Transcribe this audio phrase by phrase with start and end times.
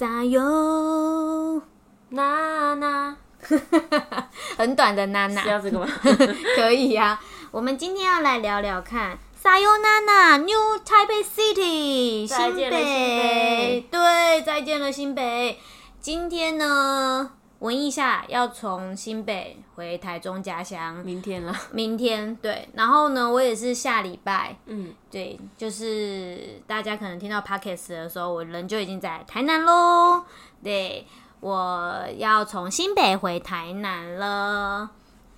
[0.00, 1.60] 撒哟，
[2.08, 3.14] 娜娜
[4.56, 5.86] 很短的娜娜需，要这个吗？
[6.56, 9.18] 可以呀、我们今天要来聊聊看。
[9.36, 15.60] 撒哟娜娜，New Taipei City，新北对，再见了新北。
[16.00, 30.24] 今天呢，文艺下要从新北回台中家乡，明天了，明天对，然后呢，我也是下礼拜，嗯，对，就是大家可能听到 podcast 的时候，我人就已经在台南喽。
[30.64, 31.06] 对，
[31.40, 34.90] 我要从新北回台南了，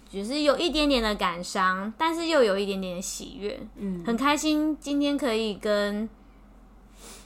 [0.08, 6.08] 只是有一点点的感伤，但是又有一点点的喜悦，嗯，很开心今天可以跟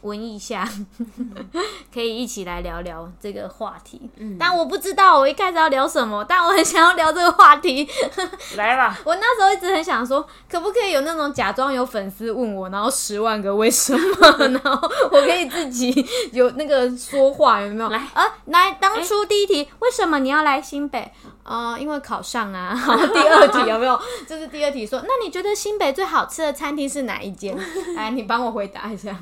[0.06, 0.69] 文艺下
[1.92, 4.01] 可以一起来聊聊这个话题。
[4.16, 7.88] 嗯但我不知道我一开始要聊什么，但我很想要聊这个话题。
[8.56, 15.92] 来吧， 我那时候一直很想说，可不可以有那种假装有粉丝问我，然后十万个为什么， 然后我可以自己
[16.32, 17.88] 有那个说话，有没有？
[17.91, 21.10] 来啊，来，当初第一题，为什么你要来新北？
[21.43, 22.74] 呃，因为考上啊。
[22.74, 23.98] 好，第二题有没有？
[24.29, 27.57] 就是第二题说，那你觉得新北最好吃的餐厅是哪一间？
[27.95, 29.16] 来，你帮我回答一下。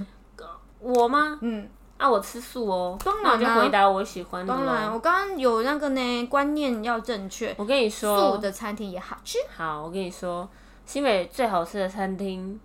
[0.84, 1.38] 我吗？
[1.40, 8.32] 嗯，啊，我吃素哦，当然就啊回答我喜欢的当然，我刚刚有那个呢，观念要正确，我跟你说。
[8.32, 9.38] 素，的餐厅也好吃。
[9.56, 10.48] 好，我跟你说，
[10.84, 12.60] 新北最好吃的餐厅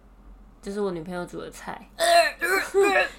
[0.62, 1.90] 就是我女朋友煮的菜，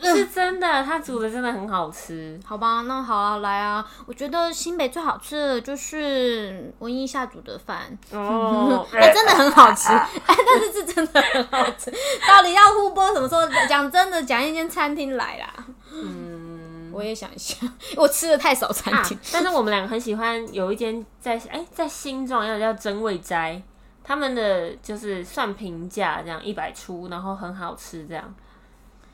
[0.03, 2.39] 是真的，她煮的真的很好吃。
[2.45, 3.85] 好吧，那好啊，来啊！
[4.07, 11.91] 我觉得新北最好吃的就是文一下煮的饭，哦， 哎、真的很好吃，哎，但是是真的很好吃。
[12.29, 13.41] 到底要互播什么时候？
[13.69, 15.53] 讲真的，讲一间餐厅来啦。
[15.93, 17.57] 嗯我也想一下，
[17.97, 23.63] 我吃的太少餐啊厅。，但是我们两个很喜欢有一间在哎、在新庄，要叫真味斋，
[24.11, 28.35] 他们的就是算平价这样一百出，然后很好吃这样。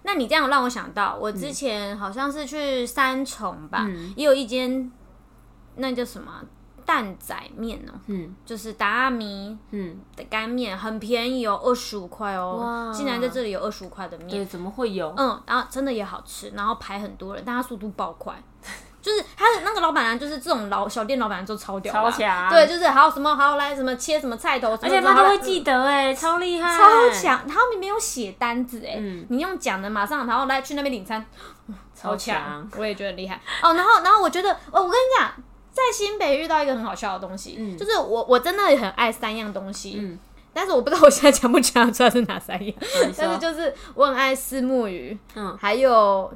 [0.05, 4.91] 那你这样让我想到，我之前好像是去三重吧，嗯也有一间
[5.75, 6.43] 那叫什么
[6.87, 14.31] 蛋仔面哦、嗯就是达阿米嗯，的干面，很便宜哦，二十五块哦，竟然在这里有二十五块的面。
[14.31, 15.13] 对，怎么会有？
[15.15, 18.43] 嗯，然后真的也好吃，然后排很多人，但它速度爆快，
[19.07, 25.73] 就是他的那个老板娘，就是这种老小店老板娘都超屌超强对，就是还有什么还有来什么切什么菜头，而且他都会记得。
[25.73, 31.25] 得哎、超厉害，超，强，他们没有写单子哎、嗯你用讲的马上，然后来去那边领餐，
[31.95, 33.75] 超超强强，我也觉得很厉害哦。
[33.75, 35.31] 然后，然后我觉得，哦，我跟你讲，
[35.73, 40.19] 在新北遇到一个很好笑的东西，嗯就是我我真的很爱三样东西，嗯，
[40.53, 42.75] 但是我不知道我现在讲不讲得出来是哪三样，
[43.17, 46.33] 但是就是我很爱丝木鱼，嗯，还有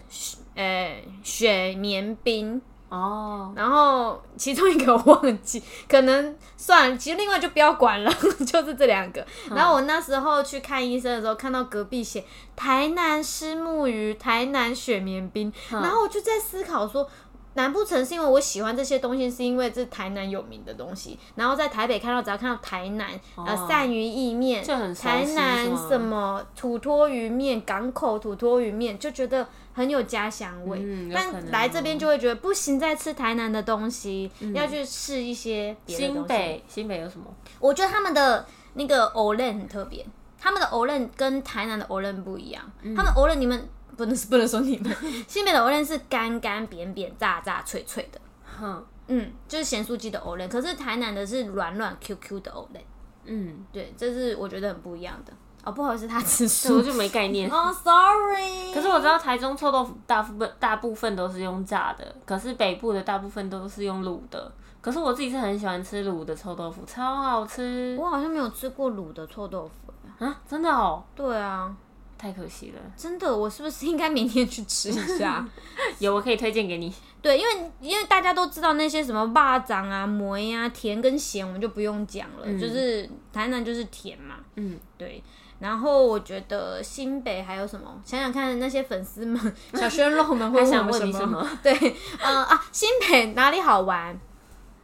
[0.61, 2.61] 呃雪绵冰，
[2.91, 8.13] 哦，然后其中一个我忘记，可能算了，其实另外就不要管了，
[8.47, 9.27] 就是这两个。
[9.51, 17.09] 然后我那时候去看医生的时候，看到隔壁写台南虱目鱼、台南雪绵冰，然后我就在思考说。
[17.55, 30.81] 难不成是因为我喜欢这些东西，是因为这台南有名的东西，然后在台北看到，只要看到台南、呃哦鳝鱼意面、就很台南什么土托鱼面、港口土托鱼面，就觉得很有家乡味。
[31.13, 36.21] 但来这边就会觉得不行，再吃台南的东西，要去试一些别的东西。
[36.21, 37.27] 新北新北有什么？
[37.59, 40.07] 我觉得他们的那个 e n 很特别，
[40.39, 42.63] 他们的 e n 跟台南的 e n 不一样。
[42.83, 43.69] 嗯他们 e n 你们
[44.01, 44.91] 不能不能说你们，
[45.29, 48.19] 新北的 e n 是干干扁扁、炸炸脆脆的，
[48.59, 52.81] 哼，嗯，就是咸酥鸡的 e n 可是台南的是软软 Q Q 的 e n
[53.27, 55.33] 嗯，对，这是我觉得很不一样的。
[55.63, 56.81] 哦，不好意思，他吃素。
[56.81, 57.51] 就没概念。
[57.51, 58.73] 哦， sorry。
[58.73, 64.51] 可是我知道台中臭豆腐大部分大部分都是用炸的，可是北部的大部分都是用卤的。
[64.81, 70.25] 可是我自己是很喜欢吃卤的臭豆腐，超好吃我好像没有吃过卤的臭豆腐。
[70.25, 70.41] 啊！
[70.49, 71.75] 真的哦，对啊，
[72.21, 72.81] 太可惜了。
[72.97, 75.49] 真的，我是不是应该明天去吃一下？
[75.99, 76.93] 有，我可以推荐给你。
[77.23, 84.37] 对，因为因为大家都知道那些什么霸掌啊、梅啊、甜跟咸，我们就不用讲了，就是台南就是甜嘛。
[84.57, 85.23] 嗯，对。
[85.59, 88.01] 然后我觉得新北还有什么？
[88.05, 89.39] 想想看，那些粉丝们、
[89.75, 91.47] 小鲜肉们会想问我什问你什么？
[91.63, 91.73] 对，
[92.19, 94.19] 呃啊，新北哪里好玩？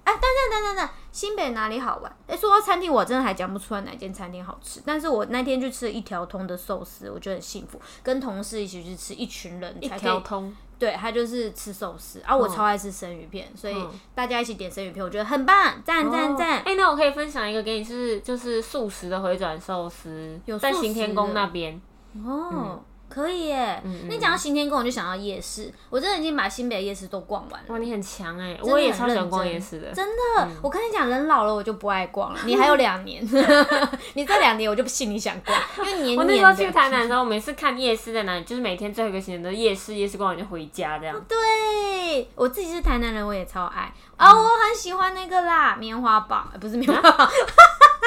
[0.05, 2.17] 哎，等等等等等，新北哪里好玩？
[2.27, 4.83] 哎，说到餐厅，我真的还讲不出来哪间餐厅好吃。
[4.85, 9.89] 但是我那天去吃了一条通的寿司，我觉得很幸福，跟同事一起去吃，一群人一。
[9.89, 16.75] 条通，对，他就是吃寿司，啊，我嗯超爱吃生鱼片，所以嗯大家一起点生鱼片，我觉得很棒，赞赞赞哎、。
[16.75, 21.81] 那我可以分享一个给你，是就是素食的回转寿司有，在行天宫那边。
[22.23, 23.81] 哦，可以耶。
[23.85, 27.67] 嗯你讲到新天宫，我就想到夜市，我真的已经把新北夜市都逛完了。
[27.69, 29.93] 哇，你很强哎，我也超喜欢逛夜市的。
[29.93, 32.41] 真的，我跟你讲，人老了我就不爱逛了。
[32.45, 33.25] 你还有两年，
[34.15, 36.69] 你这两年我就不信你想逛， 因为年我那时候年。
[36.69, 41.19] 去台南的时候，每次看夜市在哪里，就是每天最后一个行程都夜市，夜市逛完就回家这样。
[41.29, 47.29] 对，我自己是台南人，我也超爱啊、我很喜欢那个啦，棉花棒，呃不是棉花棒，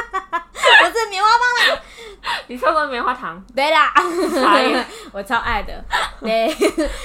[0.80, 1.82] 不是棉花棒啦，
[2.48, 3.92] 你说过棉花糖，对啦。
[5.12, 5.84] 我超爱的。
[6.22, 6.48] 对，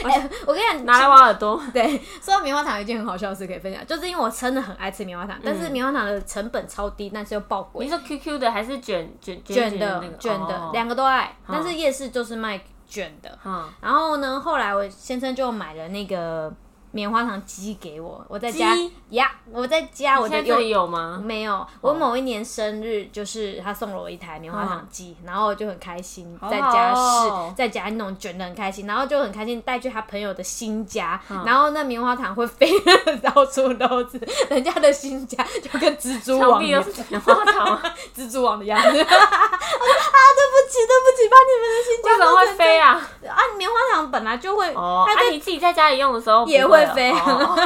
[0.04, 1.60] 哎我跟你讲，拿来挖耳朵。
[1.72, 7.84] 对，说到棉花糖，有一件很好笑的事可以分享，就是因为我真的很爱吃棉花糖，但是棉花糖的成本超低，但是又爆贵。
[7.84, 10.70] 你，说 QQ 的还是卷卷卷的卷的哦。
[10.72, 13.38] 两个都爱，但是夜市就是卖卷的。
[13.44, 16.52] 嗯，然后呢，后来我先生就买了那个
[16.94, 21.20] 棉花糖机给我，我在家鸡呀，我在家我在这里有吗？
[21.20, 37.76] 没有，我某一年生日就是他送了我一台棉花糖机，然后我就很开心，在家试，哦在家弄卷的很开心，然后就很开心带去他朋友的新家，嗯然后那棉花糖会飞得到处都是， 人家的新家就跟蜘蛛网一样，是棉花糖，
[38.16, 38.86] 蜘蛛网的样子。
[39.04, 42.92] 啊，对不起，对不起，把你们的新家为什么会飞啊？
[43.28, 43.40] 啊？
[43.58, 47.56] 棉花糖本来就会，哦，啊，你自己在家里用的时候也会会飞哦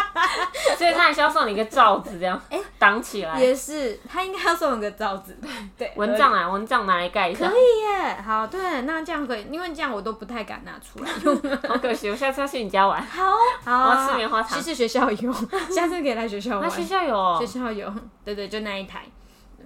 [0.76, 3.38] 所以他还需要送你一个罩子，这样哎挡起来。
[3.38, 5.36] 也是，他应该要送我个罩子，
[5.76, 7.54] 对，蚊帐啊，蚊帐拿来盖一下可。
[7.54, 11.34] 以耶，好，对，那这样可以，因为这样我都不太敢拿出来用。
[11.68, 13.02] 好可惜，我下次要去你家玩。
[13.02, 13.32] 好，
[13.64, 15.32] 好我啊，要吃棉花糖其实学校有，
[15.70, 16.70] 下次可以来学校那玩。
[16.70, 17.92] 学校有哦学校有，
[18.24, 19.02] 对对，就那一台。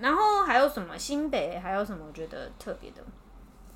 [0.00, 0.98] 然后还有什么？
[0.98, 2.04] 新北还有什么？
[2.06, 2.96] 我觉得特别的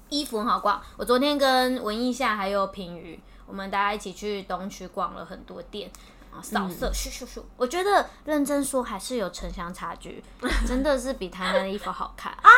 [0.09, 0.81] 衣服很好逛。
[0.97, 5.91] 我昨天跟文艺夏还有平宇，我们大家一起去东区逛了很多店。
[6.31, 7.43] 啊，扫色，咻咻咻！
[7.57, 10.23] 我觉得认真说还是有城乡差距，
[10.69, 12.51] 真的是比台南的衣服好看啊！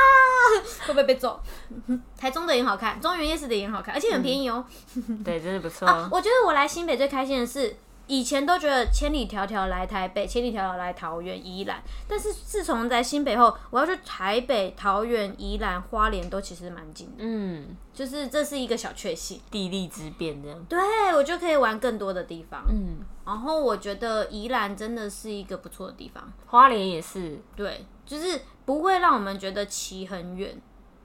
[0.80, 1.40] 会不会被揍？
[2.18, 4.64] 台中的也好看，中原夜市的也好看，而且很便宜哦。
[5.24, 5.86] 对，真的不错。
[6.10, 7.76] 我觉得我来新北最开心的是，
[8.10, 19.40] 以前都觉得千里迢迢来台北，千里迢迢来桃园、宜兰，但是自从在新北后，我要去台北、桃园、宜兰、花莲都其实蛮近的，嗯，就是这是一个小确幸。
[19.48, 20.64] 地利之变这样。
[20.64, 20.80] 对
[21.14, 27.38] 我就可以玩更多的地方，嗯，然后我觉得宜兰真的是一个不错的地方，花莲也是。
[27.54, 30.60] 对，就是不会让我们觉得骑很远、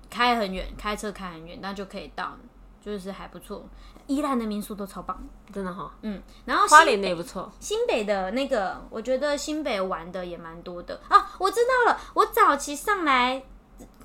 [0.09, 2.35] 开很远、开车开很远，那就可以到，
[2.81, 3.63] 就是还不错。
[4.07, 5.17] 宜兰的民宿都超棒，
[5.53, 7.51] 真的哈，嗯，然后花莲的也不错。
[7.59, 11.31] 新北的那个，我觉得新北玩的也蛮多的啊。
[11.39, 13.41] 我知道了，我早期上来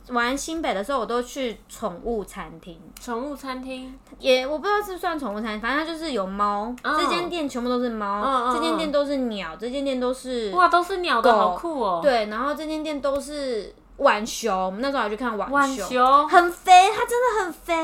[0.08, 6.74] 玩新北的时候，我都去宠物餐厅，宠物餐厅，也我不知道是算宠物餐厅，反正它就是有猫。
[6.82, 14.66] 哦这间店全部都是猫，这间店都是鸟，这间店都是哇，都是鸟的，好酷哦。，对，然后这间店都是浣熊。
[14.66, 17.74] 我们那时候还去看浣熊，很肥，它真的很肥，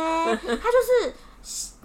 [0.56, 1.14] 它就是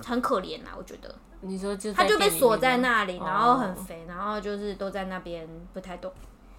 [0.06, 1.14] 很可怜啊，我觉得。
[1.44, 3.06] 你说就他就被锁在那。
[3.06, 6.12] 里，然后很哦肥，然后就是都在那边不太动，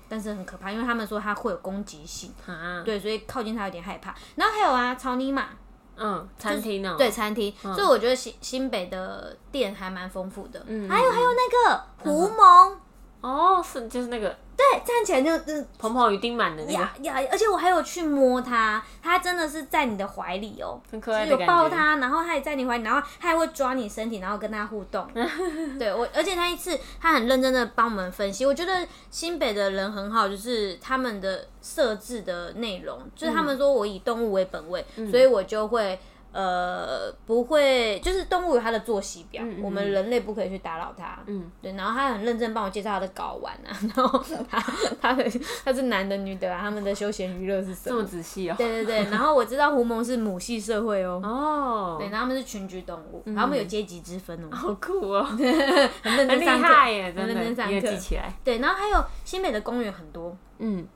[0.08, 4.12] 但是很可怕，因为他们说他会有攻击性，啊，对，所以靠近他有点害怕。
[4.34, 5.50] 然后还有啊，草泥马，
[5.96, 6.96] 嗯，餐厅呢？
[6.98, 10.60] 对，，餐厅，所以我觉得新新北的店还蛮丰富的。
[10.66, 12.74] 嗯还有还有那个狐獴，
[13.22, 20.80] 哦，是就是那个对，站起来就就是蓬蓬与丁满的那个，呀呀，而且我还有去摸它，它真的是在你的怀里哦。
[20.90, 21.46] 很可爱的感觉。
[21.46, 25.06] 抱它，然后它也在你怀里，然后它还会抓你身体，然后跟它互动。
[25.78, 35.98] 对我，而且那一次它很认真的帮我们分析，我觉得新北的人很好，就是他们的设置的内容，就是他们说我以动物为本位，嗯所以我就会。
[36.32, 41.18] 呃，不会，就是动物有它的作息表，嗯嗯我们人类不可以去打扰它。
[41.26, 44.58] 嗯，对，然后他很认真帮我介绍他的睾丸啊， 然后他
[45.00, 45.24] 他的
[45.64, 47.92] 他是男的女的啊，他们的休闲娱乐是什么？
[47.92, 48.04] 这么么？
[48.08, 48.54] 仔细哦。
[48.56, 57.80] 对对对， 然后我知道狐獴是母系社会哦，哦，对，然后他们是群居动物，然后他们有阶级之分哦，好酷哦，很厉真上课，害耶，真很认真上课。
[57.88, 58.32] 记起来。
[58.42, 60.86] 对，然后还有新北的公园很多，嗯，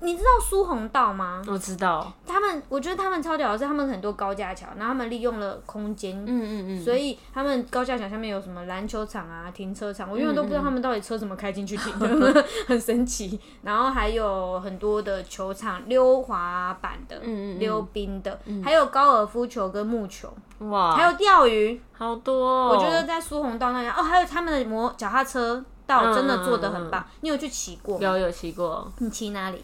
[0.00, 1.42] 你知道苏红道吗？
[1.48, 2.12] 我知道。
[2.26, 6.16] 他们我觉得他们超屌的是，他们很多高架桥，然后他们利用了空间。
[6.24, 13.40] 嗯嗯嗯，所以他们高架桥下面有什么篮球场啊、停车场，我永远都不知道他们到底车怎么开进去停的，很神奇。
[13.62, 21.80] 然后还有很多的球场，溜滑板的、嗯嗯嗯溜冰的，还有高尔夫球跟木球，哇，还有钓鱼。
[21.92, 22.68] 好多哦。
[22.72, 27.04] 我觉得在苏红道那边哦，还有他们的摩脚踏车道嗯真的做的很棒。
[27.22, 27.98] 你有去骑过？
[28.00, 29.60] 有有骑过，你骑哪里？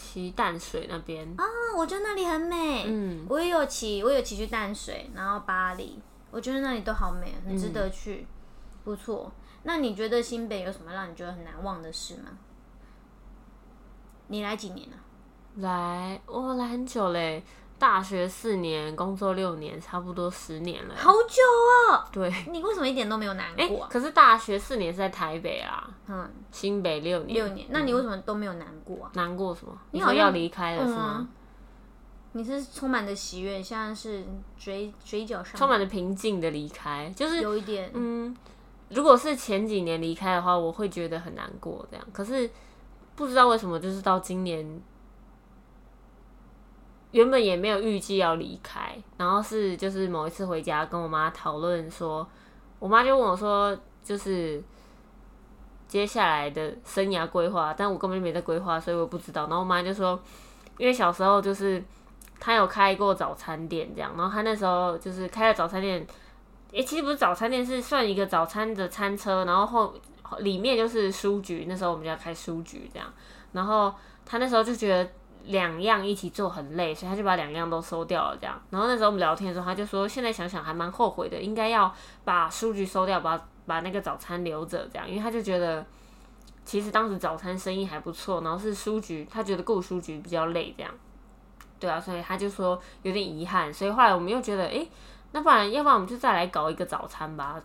[0.00, 1.26] 骑淡水那边。
[1.36, 1.44] 啊，
[1.76, 2.84] 我觉得那里很美。
[2.86, 8.26] 嗯，我也有骑，我有骑去淡水，然后巴黎，我觉得那里都好美，很值得嗯去，
[8.82, 9.30] 不错。
[9.62, 12.30] 那你觉得新北有什么让你觉得很难忘的事吗？
[14.28, 14.96] 你来几年了、
[15.56, 17.42] 来，我来很久嘞。
[17.80, 20.94] 大学四年，工作六年，差不多十年了。
[20.94, 21.42] 好久
[21.88, 22.04] 哦！
[22.12, 23.88] 对，你为什么一点都没有难哎、过啊？
[23.90, 29.10] 可是大学四年是在台北啊，嗯，新北六年，六年，那你为什么都没有难过啊？
[29.14, 29.72] 难过什么？
[29.92, 31.28] 你好像说要离开了是嗯啊吗？
[32.32, 34.22] 你是充满着喜悦，现在是
[34.58, 38.36] 嘴嘴角上充满着平静的离开，就是有一点，嗯，
[38.90, 42.06] 如果是前几年离开的话，我会觉得很难过这样。
[42.12, 42.48] 可是
[43.16, 44.80] 不知道为什么，就是到今年，
[47.12, 52.26] 原本也没有预计要离开，然后是就是某一次回家跟我妈讨论说，
[52.78, 54.62] 我妈就问我说，就是
[55.88, 59.42] 接下来的生涯规划，但我根本就没在规划，所以我不知道。
[59.42, 60.20] 然后我妈就说，
[60.78, 61.82] 因为小时候就是
[62.38, 66.06] 她有开过早餐店这样，然后她那时候就是开了早餐店。
[66.72, 69.92] 诶、其实不是早餐店，是算一个早餐的餐车，然后后
[70.38, 71.66] 里面就是书局。
[71.68, 73.12] 那时候我们家开书局这样，
[73.50, 73.92] 然后
[74.24, 75.10] 她那时候就觉得
[75.44, 78.60] 两样一起做很累，所以他就把两样都收掉了这样。
[78.70, 81.94] 然后那时候我们聊天的时候，他就说现在想想还蛮后悔的，应该要
[82.24, 85.84] 把书局收掉，把把那个早餐留着这样，因为他就觉得
[86.64, 90.92] 其实当时早餐生意还不错，然后是书局，他觉得顾书局比较累这样。
[91.78, 94.88] 对啊，所以他就说有点遗憾，所以后来我们又觉得，诶。
[95.32, 97.62] 那不然，要不然我们就再来搞一个早餐吧。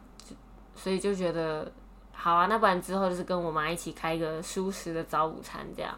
[0.76, 1.72] 所以就觉得
[2.14, 5.92] 好啊，那不然之后就是跟我妈一起开一个舒适的早午餐这样。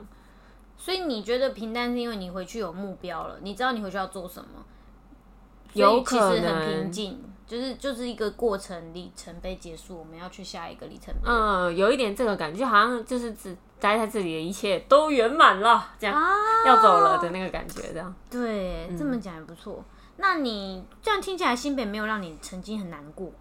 [0.78, 4.64] 所以你觉得平淡是因为你回去有目标了，你知道你回去要做什么，
[5.74, 11.22] 有所以其可实很平，静，就是就是一个过程里程碑结束，我们要去下一个里程碑。
[11.26, 16.30] 嗯，有一点这个感觉，就好像就是只待在这里的一切都圆满了，这样、啊，
[16.66, 18.14] 要走了的那个感觉，这样。
[18.30, 19.84] 对，这么讲也不错。
[20.18, 23.32] 那你这样听起来，新北没有让你曾经很难过。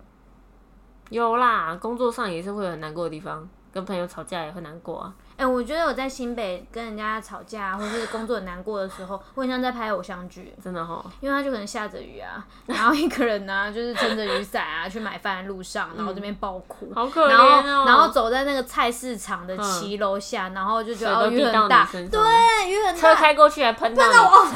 [1.10, 5.14] 有啦，工作上也是会有很难过的地方，跟朋友吵架也会难过啊。
[5.36, 17.84] 哎、我觉得我在新北跟人家吵架，或是工作很难过的时候，我很像在拍偶像剧，真的哈，因为他就可能下着雨啊，然后一个人呢、就是撑着雨伞啊去买饭的路上，然后这边爆哭，好可怜然后哦。
[17.86, 24.46] 然后走在那个菜市场的骑楼下，然后就觉得雨很大，对，雨很车大，开过去还喷到我，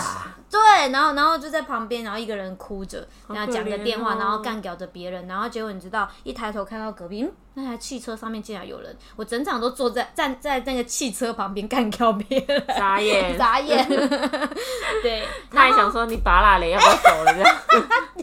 [0.50, 13.84] 对，然后然后就在旁边，然后一个人哭着，然后讲着电话，哦然后干掉着别人，然后结果你知道，一抬头看到隔壁，嗯，那台汽车上面竟然有人，我整场都坐在站在那个汽车旁边干掉别人，傻眼， 眨眼，
[15.02, 17.56] 对，他还想说你拔蜡嘞，要不要走了这样？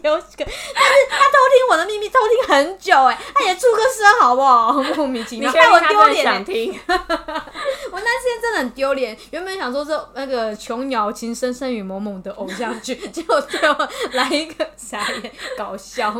[0.03, 4.71] 有 个，但是他偷听我的秘密，偷听很久，哎，他也出个声好不好？
[4.95, 6.79] 莫名其妙，害我丢脸欸，想听？
[6.87, 9.17] 我那天真的很丢脸。
[9.31, 16.13] 原本想说是那个琼瑶情深深雨蒙蒙的偶像剧，结果最后来一个傻眼搞笑。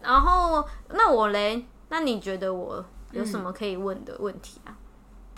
[0.00, 4.74] 然后那我嘞，那你觉得我有什么可以问的问题啊？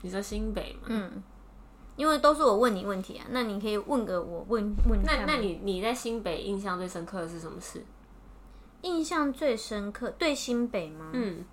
[0.02, 0.82] 你说新北吗？
[0.86, 1.20] 嗯，
[1.96, 5.24] 因为都是我问你问题啊，那你可以问个我问问看吗。
[5.26, 7.84] 那那你你在新北印象最深刻的是什么事？
[8.82, 11.10] 印象最深刻对新北吗？
[11.12, 11.44] 嗯，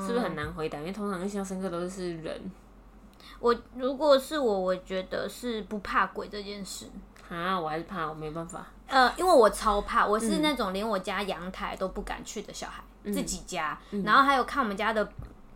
[0.00, 0.78] 是不是很难回答？
[0.78, 2.40] 因为通常印象深刻都是人
[3.40, 6.86] 我如果是我，我觉得是不怕鬼这件事。
[7.28, 8.66] 啊，我还是怕，我没办法。
[8.86, 15.08] 呃，因为我超怕，我嗯是那种连我家阳台都不敢去的小孩，自己家，然后还有看我们家的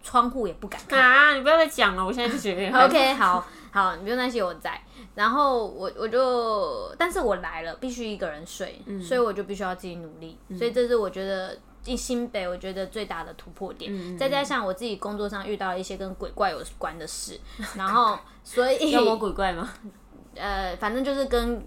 [0.02, 1.00] 窗户也不敢看。
[1.00, 1.35] 啊！
[1.35, 4.81] 你不要再讲了，我现在就觉得有点害怕 OK，好好，你不用担心我在。
[5.14, 10.38] 然后我我就，但是我来了，必须一个人睡，嗯所以我就必须要自己努力。
[10.57, 13.90] 所以这是我觉得进新北，我觉得最大的突破点。
[13.93, 17.38] 嗯再加上我自己工作上遇到一些跟鬼怪有关的事，
[17.76, 19.69] 然后所以 妖魔鬼怪吗？
[20.37, 21.61] 呃，反正就是跟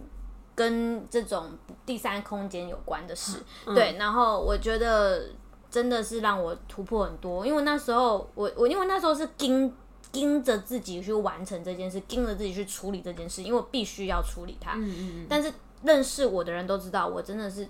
[0.55, 1.51] 跟这种
[1.85, 3.97] 第三空间有关的事，嗯对。
[3.99, 5.25] 然后我觉得
[5.71, 9.73] 真的是让我突破很多，因为那时候我我因为那时候是盯
[10.11, 14.73] 盯着自己去完成这件事，盯着自己去处理这件事，因为我必须要处理它。
[14.73, 15.51] 嗯嗯嗯，但是
[15.83, 17.65] 认识我的人都知道，我真的是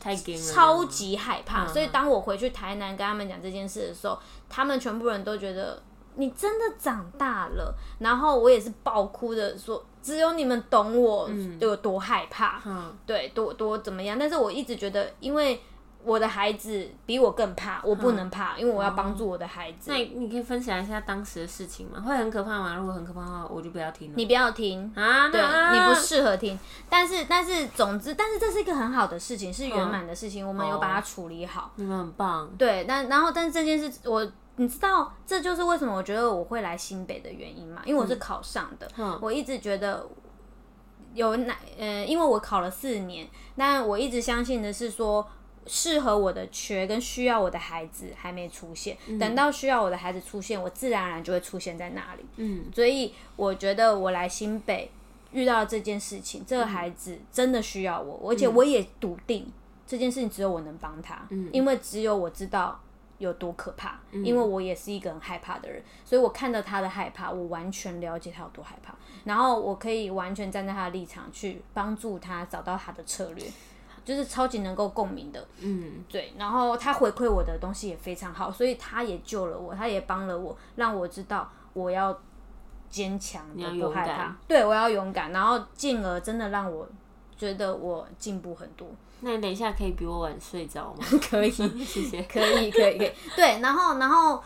[0.00, 1.68] 太惊，超级害怕，嗯。
[1.68, 4.18] 所以当我回去台南跟他们讲这件事的时候，
[4.48, 5.82] 他们全部人都觉得
[6.16, 11.30] 你真的长大了，然后我也是爆哭的说，只有你们懂我
[11.60, 14.18] 有多害怕，嗯，对，多多怎么样？
[14.18, 15.60] 但是我一直觉得，因为
[16.04, 19.90] 我的孩子比我更怕，我不能怕，因为我要帮助我的孩子。
[19.90, 22.00] 那你你可以分享一下当时的事情吗？
[22.00, 22.76] 会很可怕吗？
[22.76, 24.14] 如果很可怕的话，我就不要听了。
[24.16, 26.58] 你不要听，啊，对那你不适合听。
[26.88, 31.72] 但是，但是，总之，但是这是一个很好的事情，是圆满的事情，我们有把它处理好。
[31.76, 34.30] 你们很棒，对，但然后但是这件事我。
[34.56, 37.80] 你知道，这就是为什么我觉得我会来新北的原因嘛？
[37.86, 40.06] 因为我是考上的，嗯我一直觉得
[41.14, 45.26] 有哪呃，因为我考了四年，那我一直相信的是说，
[45.66, 52.24] 适合我的缺跟需要我的孩子还没出现，等到需要我的孩子出现，我自然而然就会出现在那里。
[52.36, 54.90] 嗯，所以我觉得我来新北
[55.30, 59.50] 遇到这件事情，这个孩子真的需要我，而且我也笃定
[59.86, 62.80] 这件事情只有我能帮他，因为只有我知道
[63.18, 73.44] 有多可怕，因为我也是一个很害怕的人，所以我看到他的害怕，我完全了解他有多害怕，然后我可以完全站在他的立场去帮助他找到他的策略。
[74.04, 76.32] 就是超级能够共鸣的，嗯，对。
[76.36, 82.18] 然后他回馈我的东西也非常好，所以他也救了我，他也帮了我，让我知道我要
[82.90, 83.46] 坚强，
[83.78, 84.36] 不害怕。
[84.48, 86.88] 对，我要勇敢，然后进而真的让我
[87.36, 88.88] 觉得我进步很多。
[89.20, 91.04] 那你等一下可以比我晚睡着吗？
[91.30, 91.50] 可以，
[91.84, 92.22] 谢谢。
[92.28, 93.12] 可以，可以，可以。
[93.36, 94.42] 对，然后，然后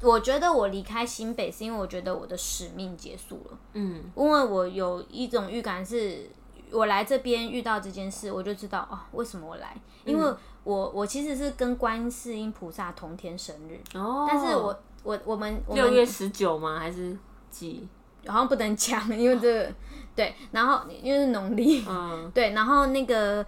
[0.00, 3.58] 我觉得我离开新北是因为我觉得我的使命结束了。
[3.74, 6.30] 嗯，因为我有一种预感是。
[6.74, 9.76] 我来这边遇到这件事，我就知道哦，为什么我来？
[10.04, 16.78] 因为我我其实是跟观世音菩萨同天生日哦，但是我我我们六月十九吗？
[16.78, 17.16] 还是
[17.50, 17.88] 几？
[18.26, 19.72] 好像不能讲，因为这个
[20.16, 23.44] 对，然后因为是农历，嗯，对，然后那个。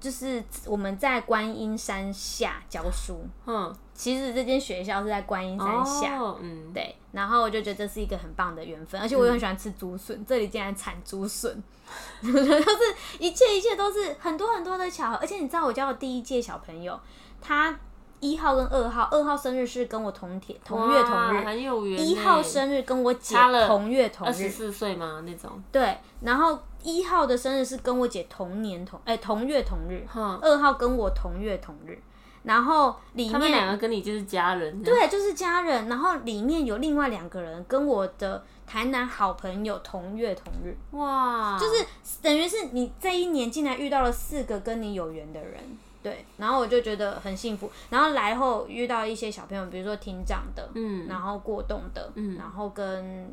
[0.00, 11.62] 就是我们在观音山下教书，嗯，其实这间学校是在观音山下，嗯，对，然后我就觉得这是一个很棒的缘分，而且我又很喜欢吃竹笋，这里竟然产竹笋，
[12.22, 16.98] 就是一切一切都是很多很多的巧合，而且你知道我教的第一届小朋友，
[17.42, 17.78] 他。
[18.22, 22.06] 一号跟二号，二号生日是跟我同天同月同日，很有缘。
[22.06, 23.34] 一号生日跟我姐
[23.66, 25.22] 同月同日，二十四岁吗？
[25.24, 25.50] 那种。
[25.72, 30.06] 对，然后一号的生日是跟我姐同年同，哎，同月同日。
[30.14, 31.98] 二号跟我同月同日，
[32.42, 34.82] 然后里面他们两个跟你就是家人。
[34.82, 35.88] 对，就是家人。
[35.88, 40.76] 然后里面有另外两个人跟我的台南好朋友同月同日。
[40.92, 41.84] 哇，就是
[42.22, 45.60] 等于是你这一年竟然遇到了四个跟你有缘的人。
[46.02, 47.70] 对，然后我就觉得很幸福。
[47.90, 53.30] 然后来后遇到一些小朋友，比如说听障的，嗯，然后过动的，嗯，然后跟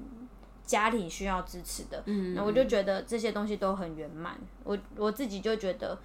[0.65, 4.37] 家庭需要支持的，嗯，那我就觉得这些东西都很圆满。
[4.65, 5.97] 我我自己就觉得，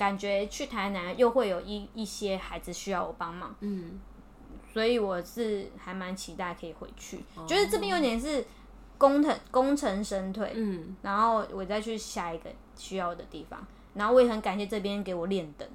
[0.00, 4.00] 感觉去台南又会有一一些孩子需要我帮忙，嗯，
[4.72, 7.22] 所以我是还蛮期待可以回去。
[7.46, 8.42] 觉得这边有点是
[8.96, 13.62] 功成功成身退，嗯，然后我再去下一个需要的地方。
[13.92, 15.68] 然后我也很感谢这边给我练等，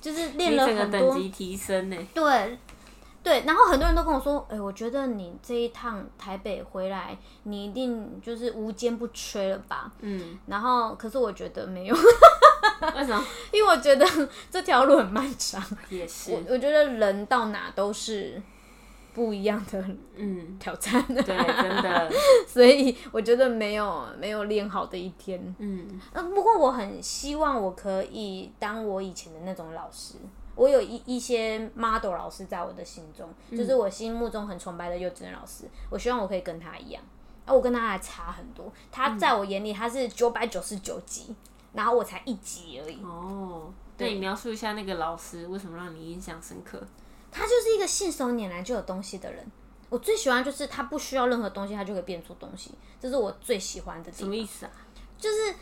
[0.00, 1.96] 就是练了很多等级提升呢。
[2.14, 2.58] 对
[3.22, 11.96] 对，然后很多人都跟我说：“哎，我觉得你这一趟台北回来，你一定就是无坚不摧了吧？”嗯，然后可是我觉得没有，
[12.96, 13.24] 为什么？
[13.52, 14.06] 因为我觉得
[14.50, 15.62] 这条路很漫长。
[15.90, 18.42] 也是，我我觉得人到哪都是。
[19.14, 19.82] 不一样的
[20.16, 20.58] 嗯。
[20.60, 22.12] 挑战，对，真的，
[22.46, 30.16] 所以我觉得没有没有练好的一天，嗯，呃，不过我很希望我可以当我以前的那种老师，
[30.54, 37.02] 我有一一些 model 老师在我的心中，就是我心目中很崇拜的幼稚园老师，我希望我可以跟他一样，
[37.46, 41.34] 啊，我跟他还差很多，他在我眼里他是九百九十九级，
[41.76, 43.00] 然后我才一级而已。
[43.04, 46.82] 哦，那你描述一下那个老师为什么让你印象深刻？
[47.30, 49.46] 他就是一个信手拈来就有东西的人。
[49.88, 54.10] 我最喜欢就是他不需要任何东西，他就可以变出东西，这是我最喜欢的。
[54.10, 54.72] 什么意思啊？
[55.18, 55.54] 就是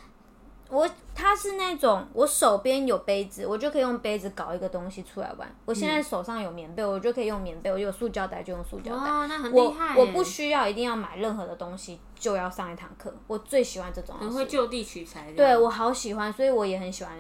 [0.71, 5.55] 我他是那种我手边有杯子，我就可以用杯子搞一个东西出来玩。
[5.65, 9.11] 我现在手上有棉被，我就可以用棉被；我有塑胶袋就用塑胶袋。
[9.11, 9.97] 哦那很厉害。
[9.97, 13.15] 我我不需要一定要买任何的东西就要上一堂课。
[13.27, 14.17] 我最喜欢这种。
[14.19, 15.33] 很会就地取材。
[15.33, 17.13] 对我好喜欢，所以我也很喜欢。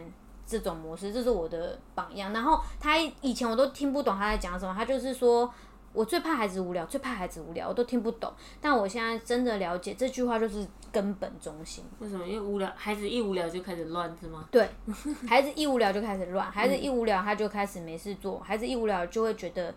[0.46, 2.30] 这种模式，这是我的榜样。
[2.35, 5.50] 然后他以前我都听不懂他在讲什么，他就是说
[5.94, 8.30] 我最怕孩子无聊，最怕孩子无聊，我都听不懂。
[8.61, 11.85] 但我现在真的了解这句话就是根本中心。
[12.00, 12.26] 为什么？
[12.26, 14.46] 因为无聊，孩子一无聊就开始乱，是吗？
[14.50, 14.68] 对，
[15.28, 19.72] 孩子一无聊就开始乱，孩子一无聊他就开始没事做，孩子一无聊就会觉得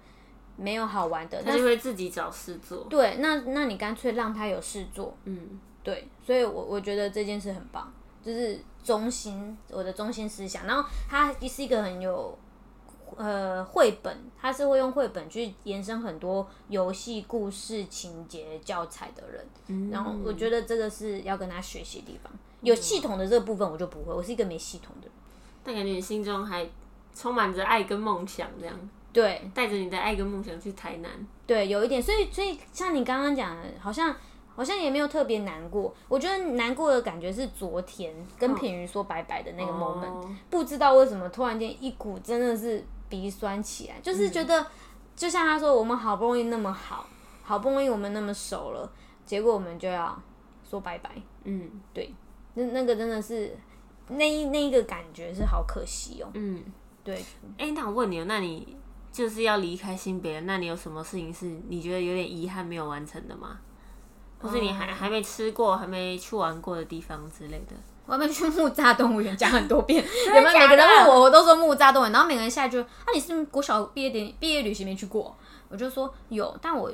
[0.56, 2.84] 没有好玩的，他就会自己找事做。
[2.90, 5.16] 对，那那你干脆让他有事做。
[5.26, 7.94] 嗯，对，所以我我觉得这件事很棒。
[8.24, 10.66] 就是中心，我的中心思想。
[10.66, 12.38] 然后他是一个很有
[13.18, 19.90] 呃绘本，他是会用绘本去延伸很多游戏、故事情节、教材的人。
[19.92, 22.32] 然后我觉得这个是要跟他学习的地方。
[22.62, 25.16] 有系统的这个部分我就不会，我是一个没系统的人。
[25.64, 26.66] 但感觉你心中还
[27.14, 28.74] 充满着爱跟梦想，这样
[29.12, 31.12] 对，带着你的爱跟梦想去台南。
[31.46, 32.02] 对，有一点。
[32.02, 34.16] 所以，所以像你刚刚讲的，好像。
[34.58, 44.66] 好像也没有特别难过，我觉得难过的感觉是昨天跟品瑜说拜拜的那个 moment，不知道为什么突然间一股真的是鼻酸起来，就是觉得
[45.16, 47.08] 就像他说，我们好不容易那么好，
[47.44, 48.92] 好不容易我们那么熟了，
[49.26, 50.18] 结果我们就要
[50.70, 51.12] 说拜拜。
[51.44, 52.14] 嗯，对，
[52.54, 53.58] 那那个真的是
[54.10, 56.30] 那一那一个感觉是好可惜哦。
[56.34, 56.64] 嗯，
[57.04, 57.24] 对。
[57.58, 58.76] 哎，那我问你，那你
[59.12, 63.60] 就是要离开新北，那你有什么事情是你觉得有点遗憾没有完成的吗？
[64.40, 67.76] 或是你还还没吃过、还没去玩过的地方之类的。
[68.08, 69.38] 我还没去木栅动物园？
[69.38, 70.60] 讲很多遍，有的没有？
[70.60, 75.36] 每个人问我，我都说木栅动物园，然后每个人下来就，啊，你是国小毕业典毕业旅行没去过？
[75.70, 76.92] 我就说有，但我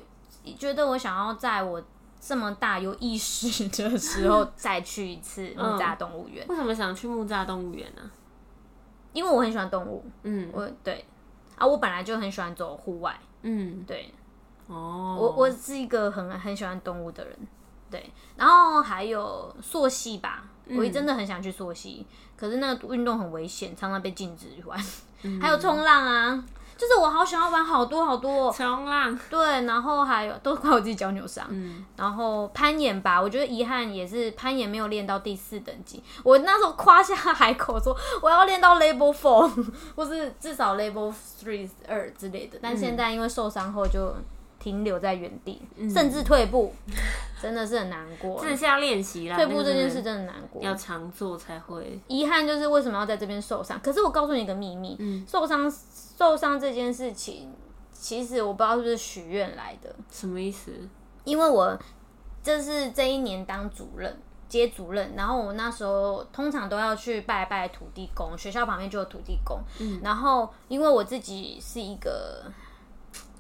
[0.58, 1.82] 觉得我想要在我
[2.20, 8.02] 这么大有意识的时候再去一次木栅 动物园，为什么想去木栅动物园呢、
[9.14, 10.50] 因为我很喜欢动物，嗯。
[10.52, 11.06] 我对。
[11.56, 14.12] 啊，我本来就很喜欢走户外，嗯，对。
[14.66, 17.38] 哦，我我是一个很很喜欢动物的人，
[17.92, 22.06] 对，然后还有溯溪吧，我真的很想去溯溪，
[22.38, 24.80] 可是那个运动很危险，常常被禁止玩。
[25.42, 26.44] 还有冲浪啊，
[26.78, 36.04] 就是我好想要玩好多好多，冲浪，对，然后还有都怪我自己脚扭伤，嗯，然后攀岩吧，我觉得遗憾也是攀岩没有练到第四等级。
[36.24, 39.50] 我那时候夸下海口说我要练到 level four，
[39.96, 44.14] 或是至少 level three 二之类的，但现在因为受伤后就
[44.64, 45.62] 停留在原地，
[45.94, 46.74] 甚至退步，
[47.42, 48.40] 真的是很难过。
[48.40, 49.36] 真的是要练习啦。
[49.36, 50.64] 退步这件事真的难过。
[50.64, 52.00] 要常做才会。
[52.08, 53.78] 遗憾就是为什么要在这边受伤？
[53.82, 54.98] 可是我告诉你一个秘密，
[55.28, 55.70] 受伤
[56.18, 57.52] 受伤这件事情，
[57.92, 60.72] 其实我不知道是不是许愿来的，什么意思？
[61.26, 61.78] 因为我
[62.42, 64.18] 这是这一年当主任。
[64.50, 69.60] 接主任，然后我那时候通常都要去拜拜土地公，学校旁边就有土地公。
[70.04, 72.44] 然后因为我自己是一个，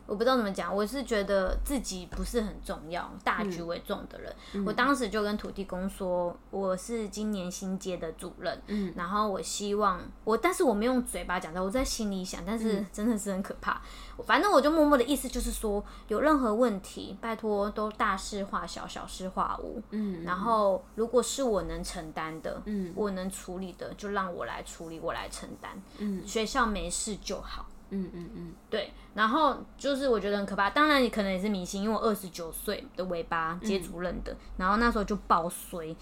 [0.05, 4.65] 我不知道怎么讲，我是觉得自己不是很重要，大局为重的人。
[4.65, 13.81] 我当时就跟土地公说，我是今年新接的主任，嗯，然后我希望我，但是我没用嘴巴讲的，我在心里想，但是真的是很可怕。
[14.25, 27.65] 反正我就默默的意思就是说，有任何问题，拜托都大事化小，小事化无，嗯，然后如果是我能承担的，嗯，我能处理的，就让我来处理，我来承担，嗯，学校没事就好。
[27.93, 35.95] 嗯嗯嗯，对，然后就是我觉得很可怕，当然你可能也是迷信，因为我二十九岁的尾巴接主任的，然后那时候就爆衰，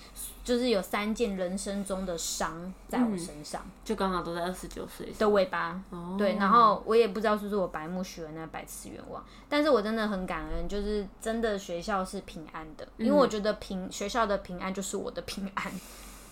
[0.43, 5.11] 就是有三件人生中的伤在我身上、就刚好都在二十九岁。
[5.19, 15.71] 的尾巴，哦对，然后我也不知道是不是我白目许了那百次愿望，但是我真的很感恩，就是真的学校是平安的，因为我觉得平学校的平安就是我的平安。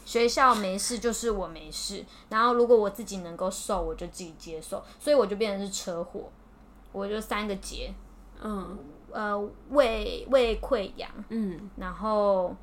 [0.09, 6.31] 学校没事就是我没事，然后如果我自己能够受，我就自己接受，所以我就变成是车祸，
[6.91, 7.93] 我就三个结，
[8.41, 8.75] 嗯。
[9.11, 9.37] 呃，
[9.69, 11.69] 胃胃溃疡，嗯。
[11.77, 12.55] 然后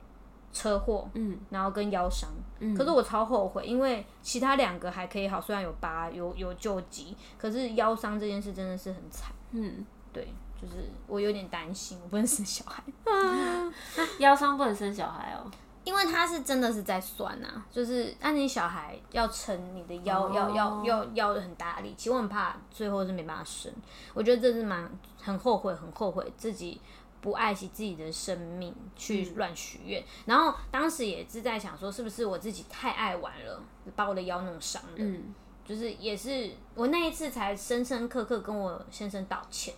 [0.52, 1.38] 车祸，嗯。
[1.50, 2.28] 然后跟腰伤。
[2.76, 9.30] 可是我超后悔，因为其他两个还可以好，虽然有疤有有救急，可是腰伤这件事真的是很惨。
[9.52, 12.82] 嗯，对，就是我有点担心，我不能生小孩，
[14.18, 15.48] 腰伤不能生小孩哦。
[15.86, 23.72] 因为他是真的是在酸啊，就是那你小孩要撑你的腰，哦要要要要很大力其实，我很怕最后是没办法生。
[24.12, 26.78] 我觉得这是蛮很后悔，很后悔自己。
[27.18, 33.60] 不爱惜自己的生命去乱许愿，然后当时也是在想说，是不是我自己太爱玩了，
[33.96, 34.90] 把我的腰弄伤了。
[34.98, 39.74] 嗯就是也是我那一次才深深刻刻跟我先生道歉。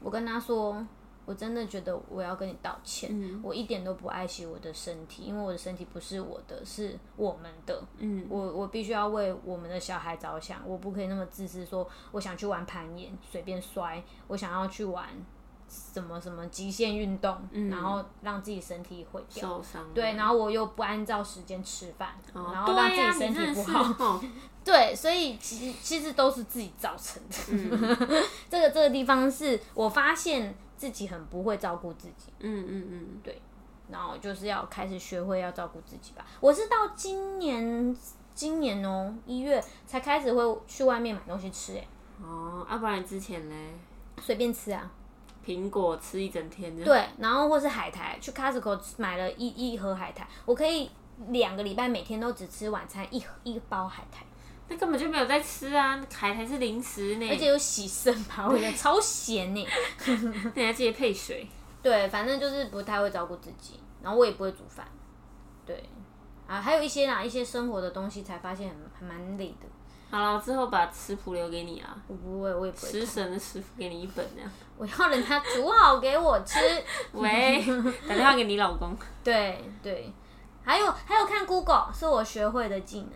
[0.00, 0.86] 我跟他说，
[1.28, 7.82] 我真的觉得我要跟你道歉，嗯我一点都不爱惜我的身体，因为我的身体不是我的，是我们的。
[7.98, 15.06] 嗯我我必须要为我们的小孩着想，我不可以那么自私，说我想去玩攀岩，随便摔，我想要去玩
[15.68, 17.36] 什么什么极限运动，
[17.70, 19.48] 然后让自己身体毁掉。
[19.48, 19.92] 受伤。
[19.92, 23.94] 对，然后我又不按照时间吃饭，哦然后让自己身体不好。
[24.02, 24.24] 哦
[24.64, 28.18] 对，所以其实其实都是自己造成的。
[28.50, 33.42] 这个这个地方是我发现自己很不会照顾自己，嗯嗯嗯，对。
[33.90, 36.24] 然后就是要开始学会要照顾自己吧。
[36.40, 37.96] 我是到今年
[38.34, 41.86] 今年哦一月才开始会去外面买东西吃，哎，
[42.22, 43.74] 哦，要、不然之前嘞，
[44.20, 44.90] 随便吃啊。
[45.46, 46.84] 苹果吃一整天的。
[46.84, 50.90] 对，然后或是海苔，去 Costco 买了一一盒海苔，我可以
[51.28, 54.26] 两个礼拜每天都只吃晚餐一盒一包海苔，
[54.68, 59.66] 那根本就没有在吃啊，还还是零食呢，而且有洗肾吧，我觉得 超咸呢。
[60.54, 61.48] 你还记得配水。
[61.80, 64.86] 对，反正就是不太会照顾自己，然后我也不会煮饭，
[65.64, 65.82] 对，
[66.46, 69.66] 啊，还有一些啦，一些生活的东西，才发现很还蛮累的。
[70.10, 74.50] 好了，之后把食谱留给你啊，我不会，我也不会食神的食谱给你一本这样。
[74.76, 76.58] 我要人家煮好给我吃。
[77.12, 77.64] 喂，
[78.08, 78.96] 打电话给你老公。
[79.22, 80.12] 对对，
[80.64, 83.10] 还有还有看 Google 是我学会的技能。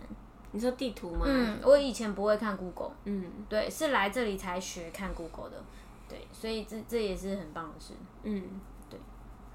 [0.53, 1.25] 你说地图吗？
[1.27, 5.61] 嗯，我以前不会看 Google，嗯对，是来这里才学看 Google 的。
[6.07, 7.93] 对，所以这这也是很棒的事。
[8.21, 8.99] 嗯，对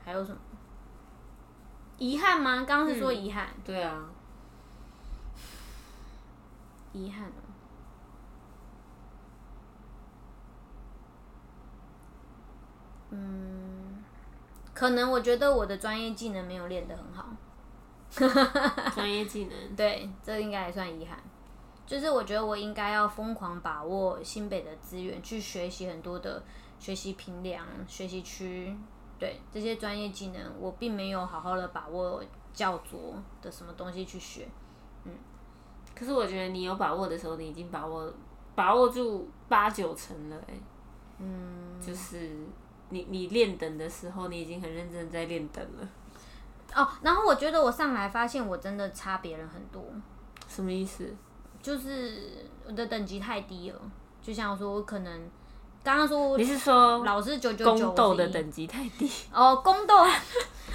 [0.04, 0.38] 还有什么？
[1.98, 2.64] 遗憾吗？
[2.66, 4.10] 刚刚是说嗯遗憾，对啊，
[6.92, 7.42] 遗憾哦。
[13.10, 14.02] 嗯，
[14.74, 17.26] 可能我觉得我的专业技能没有练得很好。
[18.94, 21.18] 专业技能，对，这应该还算遗憾。
[21.86, 26.42] 就是我觉得我应该要疯狂把握新北的资源，去学习很多的
[26.78, 28.76] 学习平量、学习区，
[29.18, 34.46] 对这些专业技能，我并没有好好的把握教做的什么东西去学。
[35.04, 35.12] 嗯
[35.94, 38.12] 可是我觉得你有把握的时候，你已经把握
[38.54, 40.54] 把握住八九成了、哎，
[41.18, 42.36] 嗯，就是
[42.90, 45.88] 你你练等的时候，你已经很认真在练等了。
[46.74, 49.82] 哦，然后我觉得我上来发现我真的差别人很多，
[50.48, 51.14] 什么意思？
[51.62, 53.80] 就是我的等级太低了。
[54.22, 55.30] 就像说，我可能
[55.82, 59.10] 刚刚说你是说老师九九九宫斗的等级太低？
[59.32, 59.94] 哦，宫斗，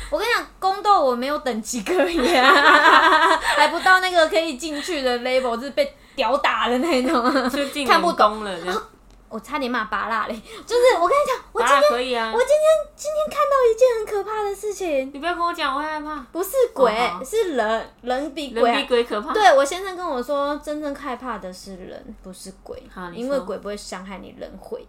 [0.10, 2.50] 我跟你讲，宫斗我没有等级可以啊，
[3.56, 7.50] 还不到那个可以进去的 level，是被屌打的那种。
[7.50, 8.88] 就进看不懂懂了，
[9.34, 12.38] 我差点骂拔辣嘞，就是我跟你讲，我今天可以啊我。
[12.38, 16.24] 今天今天看到一件很可怕的事情，你不要跟我讲，我会害怕。
[16.32, 19.34] 不是鬼，哦好是人，人比鬼比鬼可怕。
[19.34, 24.88] 对我先生跟我说，真正害怕的是人，不是鬼好，你因为说鬼不会伤害你，人会。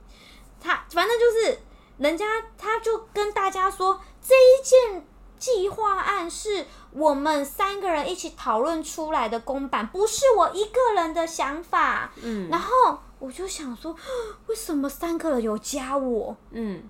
[0.61, 1.59] 他反正就是
[1.97, 2.27] 人家
[2.59, 5.07] 他就跟大家说，这一件
[5.39, 12.13] 计划案是我们三个人一起讨论出来的公版，不是我一个人的想法。
[12.23, 13.95] 嗯然后我就想说，
[14.49, 16.37] 为什么三个人有加我？
[16.51, 16.83] 嗯，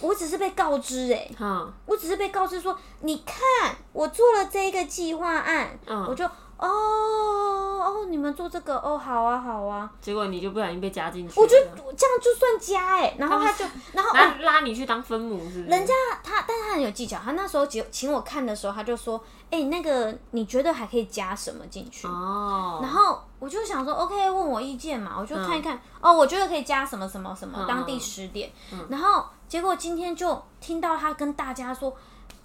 [0.00, 6.04] 我只是被告知哎、好，我只是被告知说，你看我做了这个计划案，嗯。
[6.08, 6.28] 我就
[6.68, 11.40] 哦哦，你们做这个哦，好啊好啊，结果你就不小心被加进去。
[11.40, 15.64] 我觉得这样就算加哎、然后他就，然后哦，拉拉你去当分母是不是？
[15.64, 22.06] 人家他，但是他很有技巧，他那时候请请我看的时候，他就说，哎、那个你觉得还可以加什么进去？
[22.06, 28.50] 哦，然后我就想说，OK，问我意见嘛，我就看一嗯看，哦，我觉得可以加什么什么什么，当第十点。
[28.72, 31.94] 嗯然后结果今天就听到他跟大家说，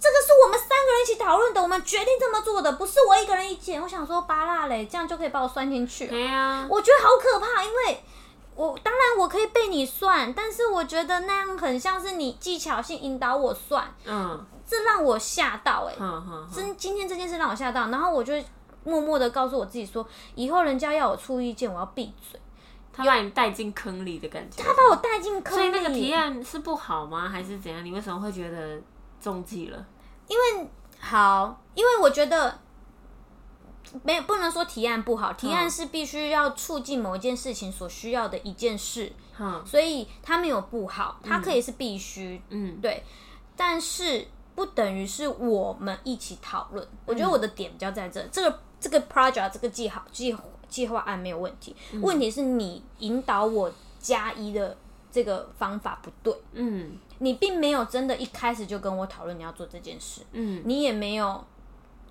[0.00, 3.82] 这个是我们三个人一起讨论的，我们决定这么做的，不是我一个人意见。
[3.82, 6.10] 我想说，巴拉嘞，这样就可以把我算进去了。
[6.10, 8.00] 对呀，我觉得好可怕，因为
[8.54, 15.94] 我当然我可以被你算，但是我觉得那样很像是你技巧性引导我算，嗯这让我吓到哎、
[16.54, 18.34] 真今天这件事让我吓到，然后我就
[18.84, 22.38] 默默的告诉我自己说，以后人家要我出意见，我要闭嘴。
[22.92, 24.62] 他把你带进坑里的感觉。
[24.62, 27.28] 他把我带进坑里，所以那个提案是不好吗？
[27.28, 27.84] 还是怎样？
[27.84, 28.80] 你为什么会觉得
[29.20, 29.86] 中计了？
[30.26, 32.58] 因为好，因为我觉得
[34.02, 42.80] 没有不能说提案不好，提案是必须要促进某一件事情所需要的一件事，哼，所以它没有不好，它可以是必须，嗯。
[42.80, 43.02] 对，
[43.56, 46.86] 但是不等于是我们一起讨论。
[47.06, 50.36] 我觉得我的点比较在这，这个这个 project 这个计划计
[50.68, 54.76] 计划案没有问题，问题是你引导我加一的
[55.10, 56.36] 这个方法不对。
[56.52, 60.62] 嗯你并没有真的一开始就跟我讨论你要做这件事，嗯。
[60.64, 61.44] 你也没有，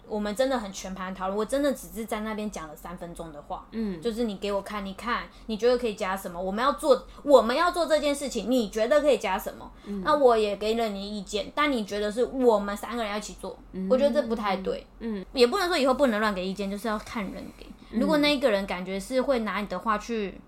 [0.07, 6.41] 我们真的很全盘讨论，我真的只是在那边讲了三分钟的话，嗯，就是你给我看，你看你觉得可以加什么？
[6.41, 9.71] 我们要做，我们要做这件事情，你觉得可以加什么？
[9.85, 10.01] 嗯。
[10.03, 13.57] 那我也给了你意见，但你觉得是我们三个人要一起做，
[13.89, 17.65] 我觉得这不太对，嗯，也不能说以后不能乱给意见，就是要看人给。
[17.91, 20.41] 如果那一个人感觉是会拿你的话去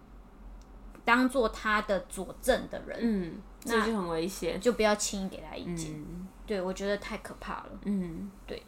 [1.06, 3.34] 当做他的佐证的人，嗯，
[3.70, 4.60] 这就很危险。
[4.60, 5.92] 就不要轻易给他意见。
[5.94, 8.64] 嗯对我觉得太可怕了，嗯，对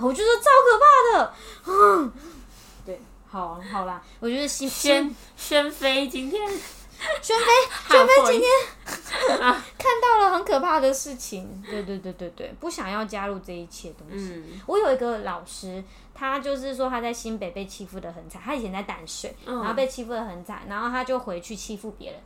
[0.00, 1.34] 我觉得超可怕的。
[1.66, 2.12] 嗯，
[2.84, 6.42] 对，好好啦，我觉得新轩轩飞今天
[7.22, 7.46] 宣飞
[7.88, 8.50] 轩飞今天
[9.78, 14.32] 看到了很可怕的事情，对对对对对，不想要加入这一切东西。
[14.34, 22.20] 嗯我有一个老师，他就是说他在新北被欺负的很惨，他以前在淡水，嗯然后被欺负的很惨，然后他就回去欺负别人。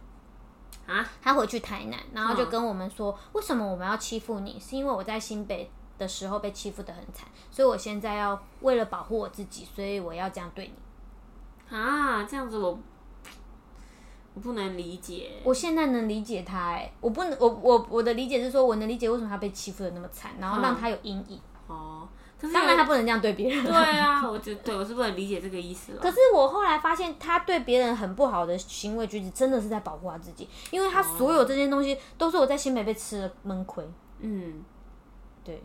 [0.89, 4.59] 啊，他回去台南，然后就嗯跟我们说，为什么我们要欺负你？
[4.59, 11.77] 是因为我在新北的时候被欺负的很惨，所以我现在要为了保护我自己，所以我要这样对你。
[11.77, 12.79] 啊，这样子我
[14.33, 15.33] 我不能理解。
[15.45, 21.37] 我现在能理解他、哎，我不能，我我我的理解是说，我能理解为什么他被欺负的那么惨，然后让他有阴影。
[21.37, 21.58] 哦，
[22.41, 23.65] 可是当然，他不能这样对别人。
[23.65, 26.01] 对啊， 我觉得对我是不能理解这个意思了。
[26.01, 33.85] 可是我后来发现，他对别人很不好的行为举止，真的是在保护他自己，因为他所有这些东西都是我在新北被吃了闷亏。
[34.21, 34.65] 嗯
[35.43, 35.63] 对，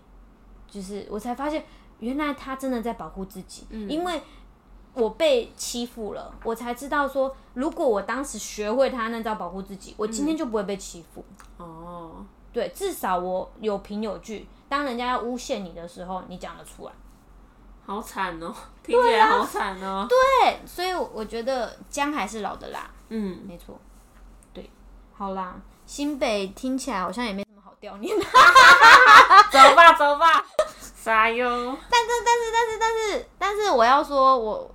[0.67, 1.63] 就是我才发现，
[1.99, 4.21] 原来他真的在保护自己，嗯因为
[4.95, 11.23] 我被欺负了，我才知道说，如果我当时学会他那招保护自己，我今天就不会被欺负。
[11.57, 16.91] 哦，对，至少我有凭有据，当人家要诬陷你的时候，你讲得出来。
[17.85, 20.07] 好惨哦，听起来好惨哦。
[20.09, 23.79] 对，所以我觉得姜还是老的辣，嗯，没错。
[24.51, 24.67] 对，
[25.15, 28.25] 好啦，新北听起来好像也没什么好掉念的。
[29.51, 30.43] 走吧走吧，
[30.79, 31.77] 撒哟。
[31.87, 34.71] 但是但是但是但是但是我要说我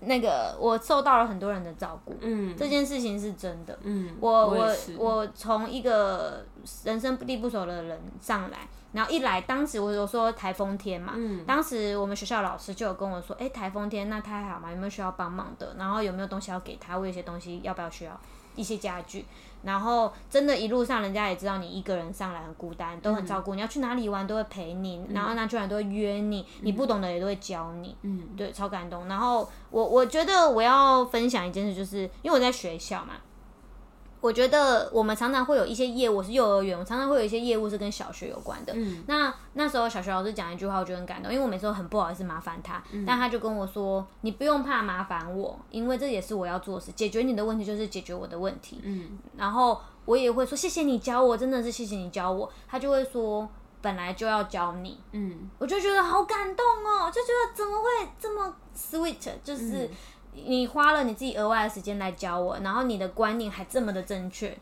[0.00, 3.78] 那个我受到了很多人的照顾，嗯这件事情是真的。
[3.82, 6.46] 嗯，我我我从一个
[6.84, 14.70] 人生地不熟的人上来，然后一来，当时我有说台风天嘛，嗯当时我们学校老师就有跟我说，哎、台风天那他还好吗？
[14.70, 15.74] 有没有需要帮忙的？
[15.78, 16.96] 然后有没有东西要给他？
[16.98, 18.20] 我有些东西要不要需要
[18.54, 19.24] 一些家具？
[19.62, 27.96] 然后真的，一路上人家也知道你一个人上来很孤单，都很照顾你，要去哪里玩都会陪你，然后那居然都会约你，你不懂的也都会教你。
[28.02, 29.06] 嗯对，超感动。
[29.06, 33.14] 然后我我觉得我要分享一件事，就是因为我在学校嘛，
[34.22, 38.72] 我觉得我们常常会有一些业务，是幼儿园，我常常会有一些业务是跟小学有关的。
[38.76, 53.48] 嗯那那时候小学老师讲一句话，我觉得很感动，因为我每次都很不好意思麻烦他，嗯但他就跟我说：“你不用怕麻烦我，因为这也是我要做的事，解决你的问题就是解决我的问题。”嗯然后我也会说：“谢谢你教我，真的是谢谢你教我。”他就会说
[53.82, 59.90] ：“本来就要教你。”嗯我就觉得好感动哦，就觉得怎么会这么 sweet，就是
[60.32, 64.56] 你花了你自己额外的时间来教我，然后你的观念还这么的正确，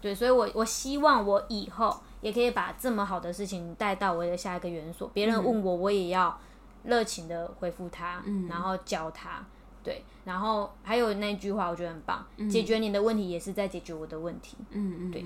[0.00, 6.38] 对，所以我我希望我以后也可以把这么好的事情带到我的下一个园所，别人问我，我也要
[6.84, 9.44] 热情的回复他，然后教他。
[9.82, 14.56] 对，然后还有那句话，我觉得很棒，解决你的问题也是在解决我的问题。
[14.70, 15.24] 嗯嗯，对。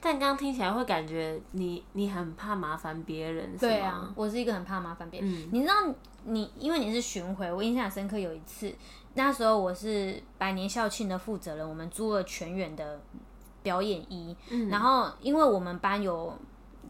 [0.00, 5.48] 但刚刚听起来会感觉你你很怕麻烦别人，对啊，我是一个很怕麻烦别人。
[5.52, 5.74] 你知道
[6.24, 8.18] 你，因为你是巡回，我印象深刻。
[8.18, 8.74] 有一次，
[9.14, 13.00] 那时候我是百年校庆的负责人，我们租了全员的
[13.62, 14.36] 表演衣，
[14.70, 16.36] 然后因为我们班有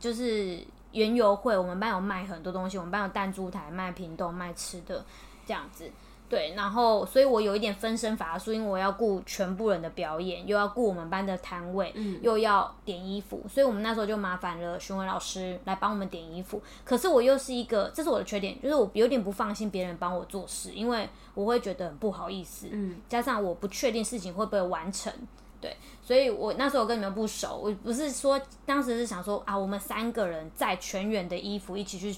[0.01, 0.59] 就是
[0.93, 5.05] 园游会，我们班有卖很多东西，我们班有弹珠台、卖平豆、卖吃的
[5.47, 5.91] 这样子。
[6.35, 16.61] 对，然后所以我有一点分身乏术，因为我要顾全部人的表演，又要顾我们班的摊位，又要点衣服，所以我们那时候就麻烦了询问老师来帮我们点衣服。
[16.85, 25.13] 可是我又是一个，这是我的缺点，就是我有点不放心别人帮我做事，因为我会觉得很不好意思，嗯加上我不确定事情会不会完成。
[25.61, 32.15] 对，所以我那时候跟你们不熟，我不是说当时是想说啊，我们三个人在全员的衣服一起去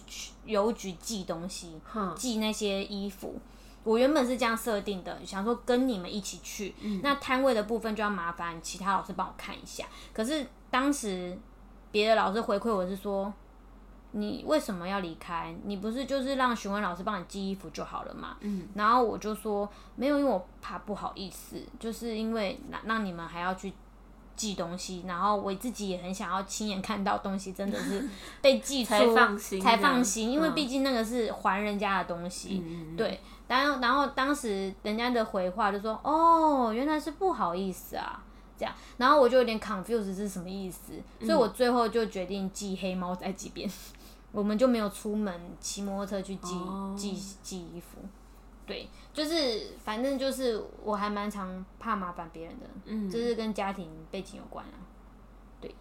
[0.47, 3.35] 邮局寄东西，哼寄那些衣服。
[3.87, 9.87] 我原本是这样设定的，想说跟你们一起去，那摊位的部分就要麻烦其他老师帮我看一下。
[10.13, 11.39] 可是当时
[11.93, 13.33] 别的老师回馈我是说，
[14.11, 15.55] 你为什么要离开？
[15.65, 18.37] 你不是就是让询问老师帮你寄衣服就好了嘛？
[18.41, 23.73] 嗯，然后我就说没有，因为我怕不好意思，就是因为让让你们还要去
[24.35, 28.07] 寄东西，然后我自己也很想要亲眼看到东西真的是
[28.43, 32.63] 被寄出才放心才放心，因为嗯毕竟那个是还人家的东西。
[32.97, 38.23] 对，然后然后当时人家的回话就说：“哦，原来是不好意思啊。”
[38.59, 43.71] 这样，然后我就有点 confused 是什么意思，所以我最后就决定寄黑猫在几边，
[44.33, 47.99] 我们就没有出门骑摩托车去寄、哦寄寄衣服。
[48.67, 54.75] 对，就是反正就是我还蛮常怕麻烦别人的，嗯这是跟家庭背景有关啊。
[55.61, 55.75] 对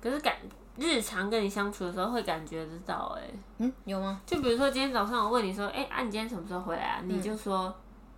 [0.00, 0.36] 可是感
[0.76, 3.22] 日常跟你相处的时候会感觉得到、哎，
[3.58, 4.20] 嗯，有吗？
[4.24, 7.02] 就比如说今天早上我问你说，哎、啊，你今天什么时候回来啊？
[7.04, 7.74] 你就说，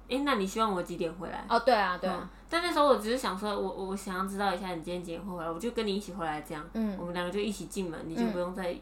[0.08, 1.44] 哎、那你希望我几点回来？
[1.48, 2.28] 哦，对啊，对啊，嗯。
[2.48, 6.96] 但那时候我只是想说，我我想要知道一下你今天几点会回来，我就跟你一起回来，这样，嗯。
[6.98, 8.76] 我们两个就一起进门，你就不用再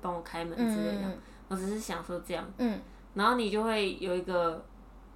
[0.00, 1.08] 帮我开门嗯之类的。
[1.08, 2.80] 嗯我只是想说这样，嗯。
[3.12, 4.64] 然后你就会有一个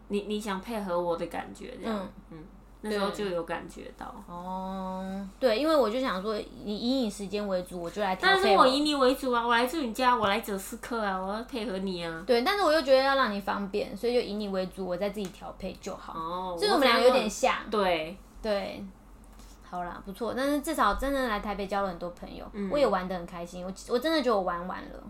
[0.09, 2.38] 你你想配合我的感觉，这样，嗯
[2.81, 4.14] 那时候就有感觉到。
[4.29, 12.23] 哦，对，因为我就想说，以以你时间为主，我就来调但是我以你为主啊，我来住你家，我来者是客啊，我要配合你啊。
[12.27, 16.12] 对，但是我又觉得要让你方便，所以就以你为主，我再自己调配就好。
[16.12, 18.85] 哦，所以我们俩有点像，对，对。
[19.71, 25.03] 好啦，不错，但是至少真的来台北交了很多朋友，嗯我也玩的很开心，我我真的觉得我玩完了，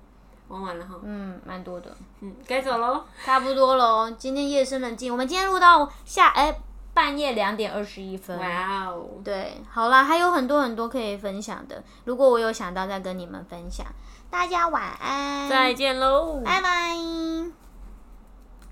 [0.49, 3.01] 玩完了哈，嗯，蛮多的，嗯，该走喽。
[3.25, 4.11] 差不多喽。
[4.19, 6.53] 今天夜深人静，我们今天录到下哎、
[6.99, 13.87] 半夜两点二十一分，哇哦，对，好啦，还有很多很多可以分享的，如果我有想到再跟你们分享。
[14.29, 16.43] 大家晚安，再见喽。
[16.45, 17.68] 拜拜。